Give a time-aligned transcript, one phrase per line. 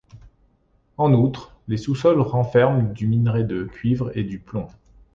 [0.97, 4.67] En outre, les sous-sols renferment du minerai de cuivre et du plomb.